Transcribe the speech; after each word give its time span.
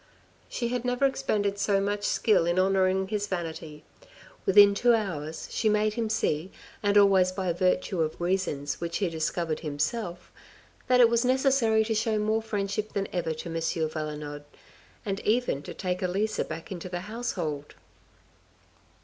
She 0.49 0.69
had 0.69 0.83
never 0.83 1.05
expended 1.05 1.59
so 1.59 1.79
much 1.79 2.05
skill 2.05 2.47
in 2.47 2.57
honoring 2.57 3.09
his 3.09 3.27
vanity. 3.27 3.83
Within 4.47 4.73
two 4.73 4.95
hours 4.95 5.47
she 5.51 5.69
made 5.69 5.93
him 5.93 6.09
see, 6.09 6.51
and 6.81 6.97
always 6.97 7.31
by 7.31 7.53
virtue 7.53 8.01
of 8.01 8.19
reasons 8.19 8.81
which 8.81 8.97
he 8.97 9.09
discovered 9.09 9.59
himself, 9.59 10.31
that 10.87 11.01
it 11.01 11.07
was 11.11 11.23
necessary 11.23 11.85
to 11.85 11.93
show 11.93 12.17
more 12.17 12.41
friendship 12.41 12.93
than 12.93 13.09
ever 13.13 13.31
to 13.35 13.49
M. 13.49 13.61
Valenod, 13.89 14.43
and 15.05 15.19
even 15.19 15.61
to 15.61 15.71
take 15.75 16.01
Elisa 16.01 16.45
back 16.45 16.71
into 16.71 16.89
the 16.89 17.01
household. 17.01 17.75